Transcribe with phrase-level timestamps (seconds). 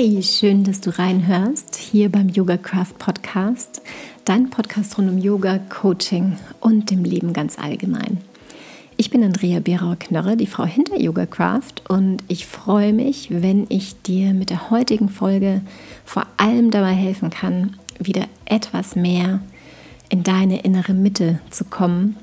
[0.00, 3.82] Hey, schön, dass du reinhörst hier beim Yoga Craft Podcast,
[4.24, 8.18] dein Podcast rund um Yoga, Coaching und dem Leben ganz allgemein.
[8.96, 14.00] Ich bin Andrea Berauer-Knörre, die Frau hinter Yoga Craft und ich freue mich, wenn ich
[14.02, 15.62] dir mit der heutigen Folge
[16.04, 19.40] vor allem dabei helfen kann, wieder etwas mehr
[20.10, 22.14] in deine innere Mitte zu kommen.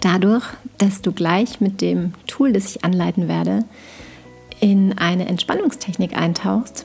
[0.00, 0.44] Dadurch,
[0.78, 3.64] dass du gleich mit dem Tool, das ich anleiten werde,
[4.58, 6.84] in eine Entspannungstechnik eintauchst,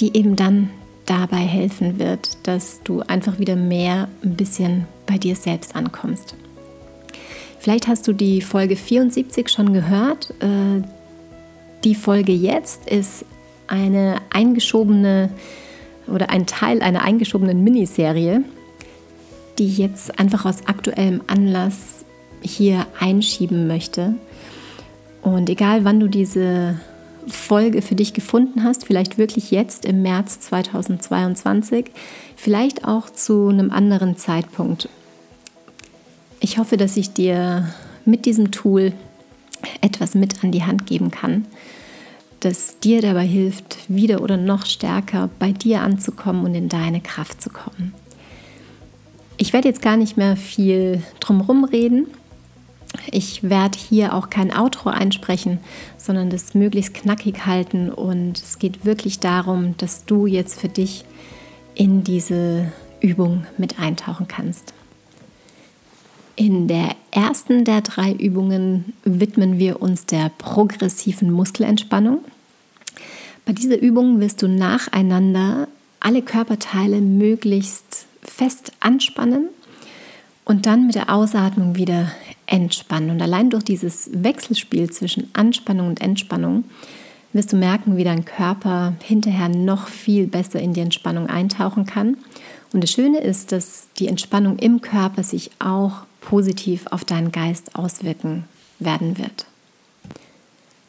[0.00, 0.70] die eben dann
[1.06, 6.34] dabei helfen wird, dass du einfach wieder mehr ein bisschen bei dir selbst ankommst.
[7.58, 10.30] Vielleicht hast du die Folge 74 schon gehört.
[10.40, 10.82] Äh,
[11.84, 13.24] die Folge jetzt ist
[13.66, 15.30] eine eingeschobene
[16.06, 18.42] oder ein Teil einer eingeschobenen Miniserie,
[19.58, 22.04] die ich jetzt einfach aus aktuellem Anlass
[22.40, 24.14] hier einschieben möchte.
[25.22, 26.80] Und egal wann du diese
[27.28, 31.86] Folge für dich gefunden hast, vielleicht wirklich jetzt im März 2022,
[32.36, 34.88] vielleicht auch zu einem anderen Zeitpunkt.
[36.40, 37.68] Ich hoffe, dass ich dir
[38.04, 38.92] mit diesem Tool
[39.80, 41.46] etwas mit an die Hand geben kann,
[42.40, 47.42] das dir dabei hilft, wieder oder noch stärker bei dir anzukommen und in deine Kraft
[47.42, 47.94] zu kommen.
[49.36, 52.08] Ich werde jetzt gar nicht mehr viel drumherum reden.
[53.10, 55.58] Ich werde hier auch kein Outro einsprechen,
[55.96, 61.04] sondern das möglichst knackig halten und es geht wirklich darum, dass du jetzt für dich
[61.74, 64.72] in diese Übung mit eintauchen kannst.
[66.34, 72.20] In der ersten der drei Übungen widmen wir uns der progressiven Muskelentspannung.
[73.44, 75.68] Bei dieser Übung wirst du nacheinander
[76.00, 79.48] alle Körperteile möglichst fest anspannen
[80.44, 82.12] und dann mit der Ausatmung wieder
[82.48, 83.10] entspannen.
[83.10, 86.64] Und allein durch dieses Wechselspiel zwischen Anspannung und Entspannung
[87.32, 92.16] wirst du merken, wie dein Körper hinterher noch viel besser in die Entspannung eintauchen kann.
[92.72, 97.76] Und das Schöne ist, dass die Entspannung im Körper sich auch positiv auf deinen Geist
[97.76, 98.44] auswirken
[98.78, 99.46] werden wird.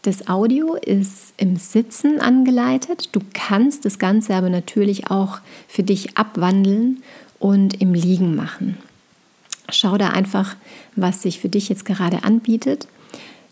[0.04, 3.10] Das Audio ist im Sitzen angeleitet.
[3.12, 7.04] Du kannst das Ganze aber natürlich auch für dich abwandeln
[7.38, 8.78] und im Liegen machen.
[9.72, 10.56] Schau da einfach,
[10.96, 12.88] was sich für dich jetzt gerade anbietet.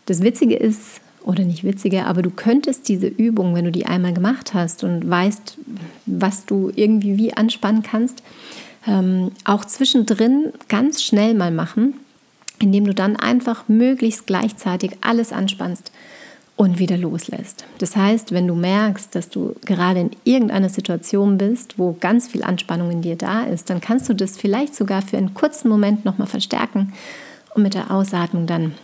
[0.06, 4.14] Das Witzige ist, oder nicht witzige, aber du könntest diese Übung, wenn du die einmal
[4.14, 5.58] gemacht hast und weißt,
[6.06, 8.22] was du irgendwie wie anspannen kannst,
[8.86, 11.94] ähm, auch zwischendrin ganz schnell mal machen,
[12.60, 15.92] indem du dann einfach möglichst gleichzeitig alles anspannst
[16.58, 17.64] und wieder loslässt.
[17.78, 22.42] Das heißt, wenn du merkst, dass du gerade in irgendeiner Situation bist, wo ganz viel
[22.42, 26.04] Anspannung in dir da ist, dann kannst du das vielleicht sogar für einen kurzen Moment
[26.04, 26.92] nochmal verstärken
[27.54, 28.74] und mit der Ausatmung dann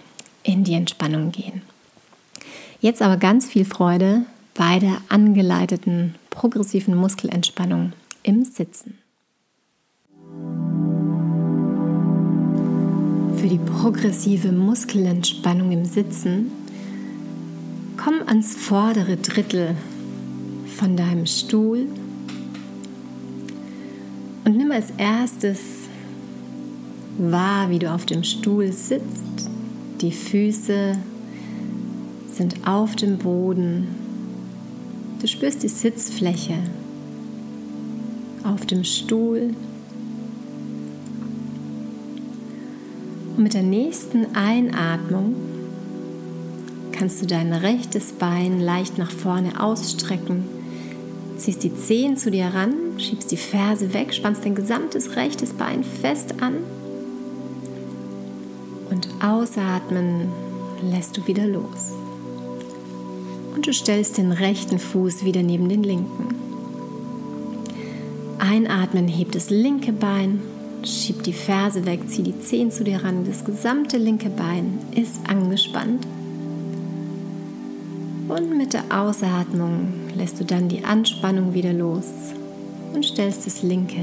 [0.44, 1.62] in die Entspannung gehen.
[2.80, 4.22] Jetzt aber ganz viel Freude
[4.54, 7.92] bei der angeleiteten progressiven Muskelentspannung
[8.22, 8.98] im Sitzen.
[13.36, 16.52] Für die progressive Muskelentspannung im Sitzen
[18.04, 19.74] Komm ans vordere Drittel
[20.76, 21.86] von deinem Stuhl
[24.44, 25.60] und nimm als erstes
[27.16, 29.48] wahr, wie du auf dem Stuhl sitzt.
[30.02, 30.98] Die Füße
[32.30, 33.86] sind auf dem Boden.
[35.22, 36.58] Du spürst die Sitzfläche
[38.42, 39.54] auf dem Stuhl.
[43.34, 45.53] Und mit der nächsten Einatmung
[46.94, 50.44] kannst du dein rechtes Bein leicht nach vorne ausstrecken.
[51.36, 55.82] Ziehst die Zehen zu dir ran, schiebst die Ferse weg, spannst dein gesamtes rechtes Bein
[55.82, 56.54] fest an
[58.90, 60.28] und ausatmen
[60.82, 61.92] lässt du wieder los.
[63.54, 66.34] Und du stellst den rechten Fuß wieder neben den linken.
[68.38, 70.40] Einatmen, hebt das linke Bein,
[70.84, 73.24] schieb die Ferse weg, zieh die Zehen zu dir ran.
[73.24, 76.06] Das gesamte linke Bein ist angespannt.
[78.28, 82.06] Und mit der Ausatmung lässt du dann die Anspannung wieder los
[82.94, 84.00] und stellst das linke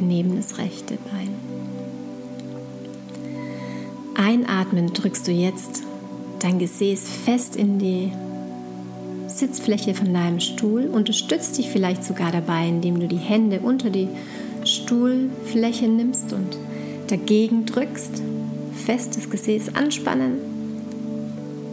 [0.00, 1.28] neben das rechte Bein.
[4.16, 5.82] Einatmen drückst du jetzt
[6.40, 8.12] dein Gesäß fest in die
[9.28, 14.08] Sitzfläche von deinem Stuhl, unterstützt dich vielleicht sogar dabei, indem du die Hände unter die
[14.64, 16.58] Stuhlfläche nimmst und
[17.08, 18.22] dagegen drückst,
[18.84, 20.53] fest das Gesäß anspannen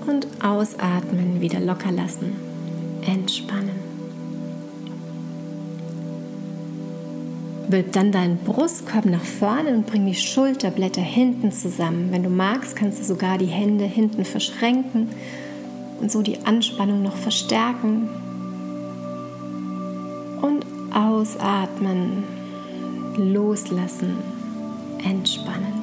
[0.07, 2.35] und ausatmen, wieder locker lassen,
[3.05, 3.81] entspannen.
[7.67, 12.09] Wölb dann deinen Brustkorb nach vorne und bring die Schulterblätter hinten zusammen.
[12.11, 15.09] Wenn du magst, kannst du sogar die Hände hinten verschränken
[16.01, 18.09] und so die Anspannung noch verstärken.
[20.41, 22.23] Und ausatmen,
[23.15, 24.17] loslassen,
[25.03, 25.80] entspannen.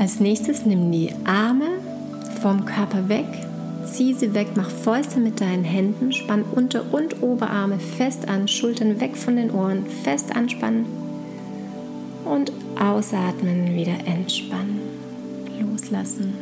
[0.00, 1.66] Als nächstes nimm die Arme
[2.40, 3.26] vom Körper weg,
[3.84, 8.98] zieh sie weg, mach Fäuste mit deinen Händen, spann Unter- und Oberarme fest an, Schultern
[8.98, 10.86] weg von den Ohren, fest anspannen
[12.24, 12.50] und
[12.80, 14.80] ausatmen, wieder entspannen,
[15.60, 16.32] loslassen.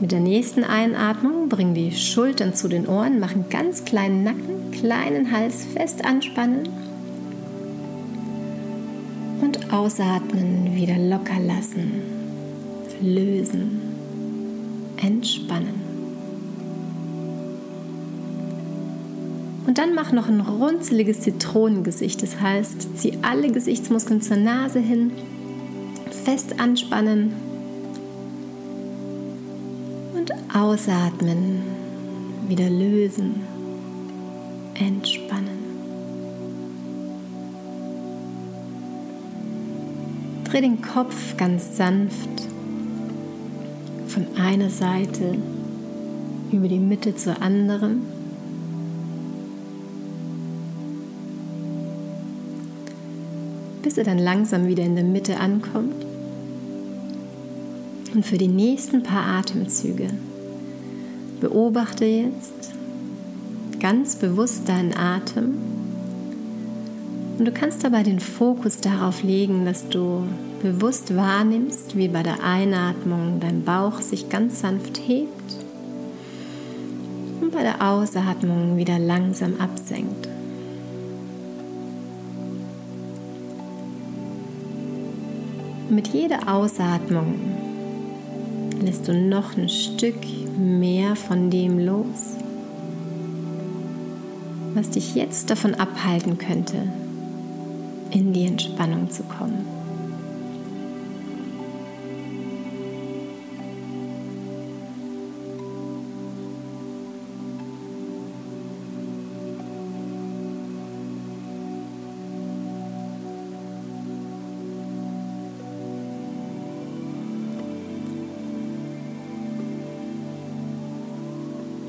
[0.00, 4.70] Mit der nächsten Einatmung bring die Schultern zu den Ohren, mach einen ganz kleinen Nacken,
[4.70, 6.68] kleinen Hals fest anspannen
[9.72, 12.02] ausatmen, wieder locker lassen,
[13.00, 13.80] lösen,
[14.96, 15.86] entspannen.
[19.66, 22.22] Und dann mach noch ein runzeliges Zitronengesicht.
[22.22, 25.10] Das heißt, zieh alle Gesichtsmuskeln zur Nase hin,
[26.24, 27.32] fest anspannen
[30.14, 31.62] und ausatmen,
[32.48, 33.42] wieder lösen,
[34.74, 35.55] entspannen.
[40.50, 42.28] Dreh den Kopf ganz sanft
[44.06, 45.36] von einer Seite
[46.52, 48.02] über die Mitte zur anderen.
[53.82, 56.06] Bis er dann langsam wieder in der Mitte ankommt.
[58.14, 60.10] Und für die nächsten paar Atemzüge
[61.40, 62.72] beobachte jetzt
[63.80, 65.75] ganz bewusst deinen Atem
[67.38, 70.26] und du kannst dabei den Fokus darauf legen, dass du
[70.62, 75.56] bewusst wahrnimmst, wie bei der Einatmung dein Bauch sich ganz sanft hebt
[77.40, 80.28] und bei der Ausatmung wieder langsam absenkt.
[85.88, 87.34] Mit jeder Ausatmung
[88.82, 90.16] lässt du noch ein Stück
[90.58, 92.34] mehr von dem los,
[94.74, 96.88] was dich jetzt davon abhalten könnte,
[98.10, 99.66] in die Entspannung zu kommen.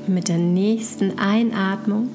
[0.06, 2.08] Mit der nächsten Einatmung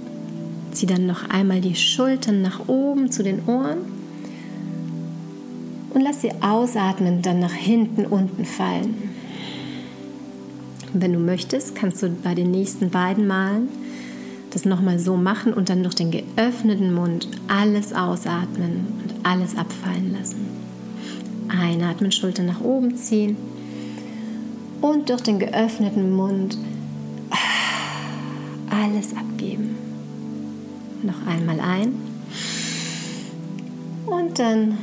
[0.73, 3.79] zieh dann noch einmal die Schultern nach oben zu den Ohren
[5.93, 8.95] und lass sie ausatmen dann nach hinten unten fallen.
[10.95, 13.67] wenn du möchtest, kannst du bei den nächsten beiden Malen
[14.51, 20.13] das nochmal so machen und dann durch den geöffneten Mund alles ausatmen und alles abfallen
[20.13, 20.45] lassen.
[21.47, 23.35] Einatmen, Schultern nach oben ziehen
[24.81, 26.57] und durch den geöffneten Mund
[28.69, 29.72] alles abgeben.
[31.03, 31.93] Noch einmal ein
[34.05, 34.77] und dann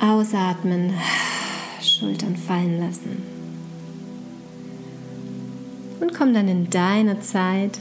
[0.00, 0.92] ausatmen,
[1.82, 3.22] Schultern fallen lassen.
[6.00, 7.78] Und komm dann in deiner Zeit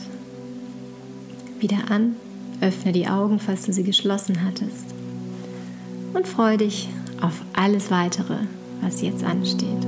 [1.59, 2.15] wieder an.
[2.61, 4.93] Öffne die Augen, falls du sie geschlossen hattest.
[6.13, 6.89] Und freue dich
[7.21, 8.37] auf alles weitere,
[8.81, 9.85] was jetzt ansteht.